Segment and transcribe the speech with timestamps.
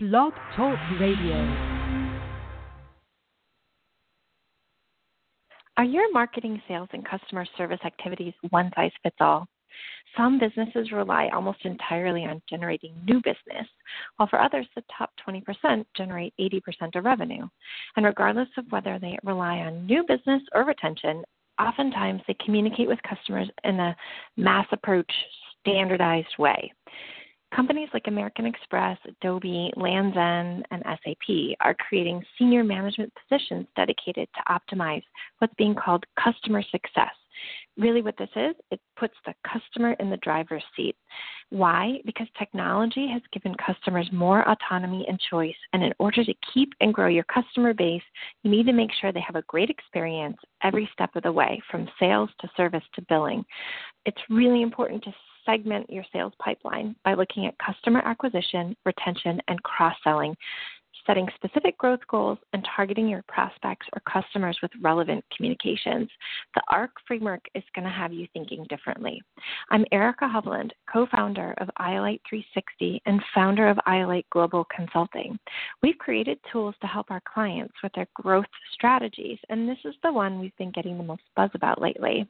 [0.00, 1.34] Blog Talk Radio.
[5.76, 9.48] Are your marketing, sales, and customer service activities one size fits all?
[10.16, 13.66] Some businesses rely almost entirely on generating new business,
[14.18, 17.48] while for others, the top 20% generate 80% of revenue.
[17.96, 21.24] And regardless of whether they rely on new business or retention,
[21.58, 23.96] oftentimes they communicate with customers in a
[24.36, 25.12] mass approach,
[25.60, 26.72] standardized way.
[27.54, 34.28] Companies like American Express, Adobe, Lands' End, and SAP are creating senior management positions dedicated
[34.34, 35.02] to optimize
[35.38, 37.14] what's being called customer success.
[37.76, 40.96] Really, what this is, it puts the customer in the driver's seat.
[41.50, 42.00] Why?
[42.04, 45.54] Because technology has given customers more autonomy and choice.
[45.72, 48.02] And in order to keep and grow your customer base,
[48.42, 51.62] you need to make sure they have a great experience every step of the way,
[51.70, 53.44] from sales to service to billing.
[54.04, 55.14] It's really important to
[55.48, 60.36] segment your sales pipeline by looking at customer acquisition, retention, and cross selling
[61.08, 66.08] setting specific growth goals, and targeting your prospects or customers with relevant communications.
[66.54, 69.22] The ARC framework is going to have you thinking differently.
[69.70, 75.38] I'm Erica Hovland, co founder of iOLITE 360 and founder of iOLITE Global Consulting.
[75.82, 78.44] We've created tools to help our clients with their growth
[78.74, 82.28] strategies, and this is the one we've been getting the most buzz about lately.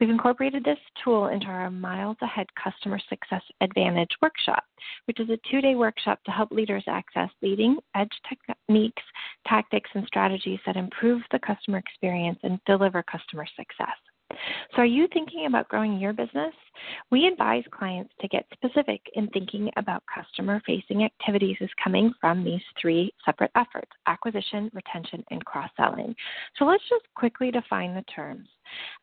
[0.00, 4.64] We've incorporated this tool into our Miles Ahead Customer Success Advantage workshop,
[5.06, 9.02] which is a two day workshop to help leaders access leading edge techniques,
[9.46, 13.96] tactics, and strategies that improve the customer experience and deliver customer success.
[14.74, 16.54] So, are you thinking about growing your business?
[17.10, 22.44] We advise clients to get specific in thinking about customer facing activities as coming from
[22.44, 26.14] these three separate efforts acquisition, retention, and cross selling.
[26.58, 28.48] So, let's just quickly define the terms.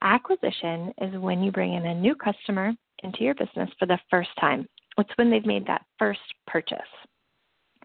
[0.01, 4.29] Acquisition is when you bring in a new customer into your business for the first
[4.39, 6.79] time, it's when they've made that first purchase.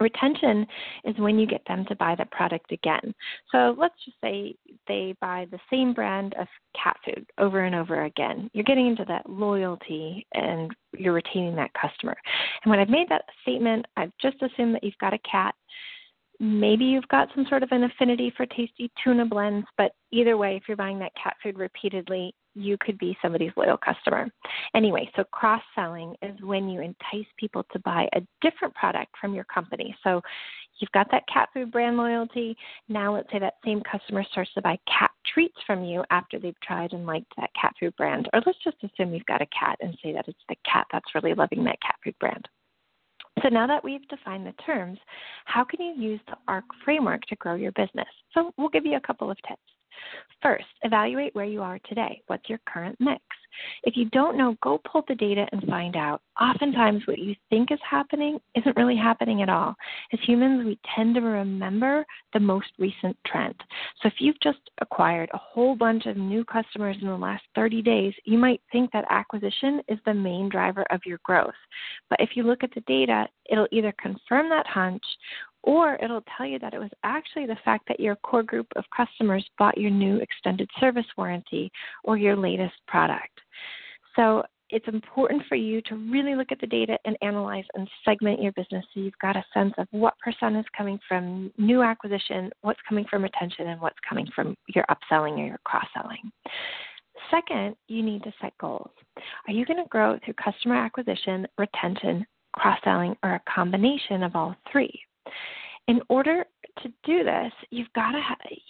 [0.00, 0.67] Retention
[1.05, 3.14] is when you get them to buy the product again.
[3.53, 4.56] So let's just say
[4.89, 6.48] they buy the same brand of
[6.81, 8.51] cat food over and over again.
[8.52, 12.17] You're getting into that loyalty and you're retaining that customer.
[12.64, 15.55] And when I've made that statement, I've just assumed that you've got a cat.
[16.40, 20.57] Maybe you've got some sort of an affinity for tasty tuna blends, but either way,
[20.57, 24.29] if you're buying that cat food repeatedly, you could be somebody's loyal customer.
[24.75, 29.35] Anyway, so cross selling is when you entice people to buy a different product from
[29.35, 29.95] your company.
[30.03, 30.20] So
[30.79, 32.57] you've got that cat food brand loyalty.
[32.89, 36.61] Now let's say that same customer starts to buy cat treats from you after they've
[36.63, 38.29] tried and liked that cat food brand.
[38.33, 41.14] Or let's just assume you've got a cat and say that it's the cat that's
[41.14, 42.48] really loving that cat food brand.
[43.43, 44.98] So now that we've defined the terms,
[45.45, 48.07] how can you use the ARC framework to grow your business?
[48.33, 49.61] So we'll give you a couple of tips.
[50.43, 52.21] First, evaluate where you are today.
[52.27, 53.23] What's your current mix?
[53.85, 56.21] If you don't know, go pull the data and find out.
[56.41, 59.75] Oftentimes, what you think is happening isn't really happening at all.
[60.13, 63.55] As humans, we tend to remember the most recent trend.
[64.03, 67.83] So, if you've just acquired a whole bunch of new customers in the last 30
[67.83, 71.55] days, you might think that acquisition is the main driver of your growth.
[72.11, 75.05] But if you look at the data, it'll either confirm that hunch
[75.64, 78.85] or it'll tell you that it was actually the fact that your core group of
[78.95, 81.73] customers bought your new extended service warranty
[82.05, 83.41] or your latest product.
[84.14, 88.42] So it's important for you to really look at the data and analyze and segment
[88.42, 92.51] your business so you've got a sense of what percent is coming from new acquisition,
[92.61, 96.31] what's coming from retention, and what's coming from your upselling or your cross selling.
[97.31, 98.91] Second, you need to set goals.
[99.46, 104.36] Are you going to grow through customer acquisition, retention, cross selling, or a combination of
[104.36, 104.92] all three?
[105.86, 106.45] In order
[106.83, 108.20] to do this, you've got to.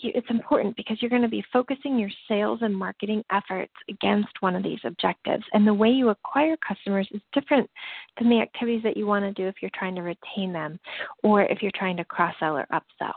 [0.02, 4.56] It's important because you're going to be focusing your sales and marketing efforts against one
[4.56, 5.44] of these objectives.
[5.52, 7.70] And the way you acquire customers is different
[8.18, 10.78] than the activities that you want to do if you're trying to retain them,
[11.22, 13.12] or if you're trying to cross sell or upsell.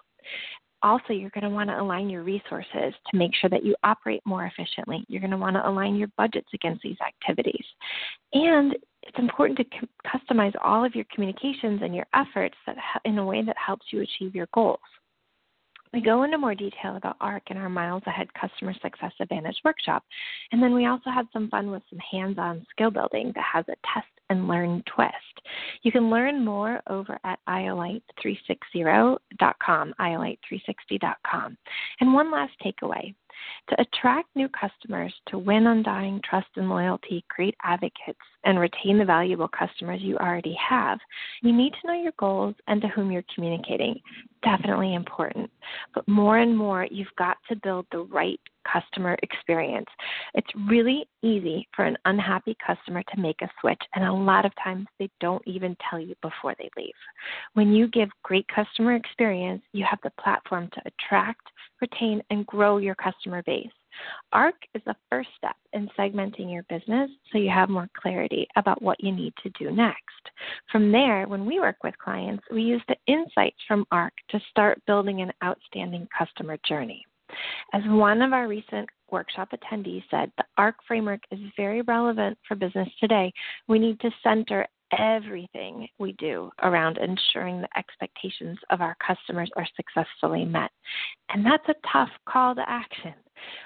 [0.83, 4.21] Also, you're going to want to align your resources to make sure that you operate
[4.25, 5.03] more efficiently.
[5.07, 7.65] You're going to want to align your budgets against these activities.
[8.33, 9.87] And it's important to
[10.37, 14.01] customize all of your communications and your efforts that in a way that helps you
[14.01, 14.79] achieve your goals.
[15.93, 20.03] We go into more detail about ARC in our Miles Ahead Customer Success Advantage workshop.
[20.51, 23.63] And then we also had some fun with some hands on skill building that has
[23.69, 25.13] a test and learn twist.
[25.83, 31.57] You can learn more over at iolite360.com, iolite360.com.
[32.01, 33.15] And one last takeaway
[33.69, 39.05] to attract new customers, to win undying trust and loyalty, create advocates, and retain the
[39.05, 40.99] valuable customers you already have,
[41.41, 43.99] you need to know your goals and to whom you're communicating.
[44.43, 45.49] Definitely important.
[45.93, 48.39] But more and more, you've got to build the right
[48.71, 49.87] customer experience.
[50.33, 54.51] It's really easy for an unhappy customer to make a switch, and a lot of
[54.63, 56.93] times they don't even tell you before they leave.
[57.53, 61.47] When you give great customer experience, you have the platform to attract,
[61.81, 63.71] retain, and grow your customer base.
[64.31, 68.81] ARC is the first step in segmenting your business so you have more clarity about
[68.81, 70.29] what you need to do next.
[70.71, 74.81] From there, when we work with clients, we use the insights from ARC to start
[74.85, 77.06] building an outstanding customer journey.
[77.73, 82.55] As one of our recent workshop attendees said, the ARC framework is very relevant for
[82.55, 83.31] business today.
[83.67, 89.67] We need to center everything we do around ensuring the expectations of our customers are
[89.75, 90.71] successfully met.
[91.29, 93.13] And that's a tough call to action.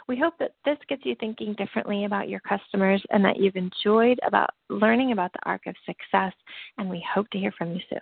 [0.07, 4.19] We hope that this gets you thinking differently about your customers and that you've enjoyed
[4.25, 6.33] about learning about the arc of success
[6.77, 7.99] and we hope to hear from you soon.